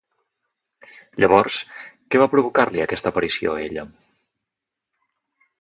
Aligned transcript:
Llavors, 1.23 1.59
què 2.15 2.23
va 2.23 2.29
provocar-li 2.33 2.83
aquesta 2.87 3.13
aparició 3.15 3.55
a 3.55 3.63
ella? 3.69 3.85